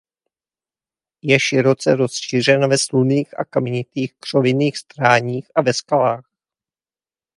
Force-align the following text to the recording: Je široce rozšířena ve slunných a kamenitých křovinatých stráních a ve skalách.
Je 1.21 1.39
široce 1.39 1.95
rozšířena 1.95 2.67
ve 2.67 2.77
slunných 2.77 3.39
a 3.39 3.45
kamenitých 3.45 4.13
křovinatých 4.13 4.77
stráních 4.77 5.51
a 5.55 5.61
ve 5.61 5.73
skalách. 5.73 6.29